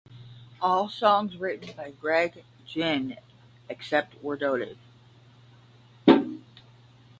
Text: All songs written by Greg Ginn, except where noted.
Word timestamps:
All 0.63 0.89
songs 0.89 1.37
written 1.37 1.75
by 1.77 1.91
Greg 1.91 2.43
Ginn, 2.65 3.17
except 3.69 4.15
where 4.15 4.35
noted. 4.35 4.79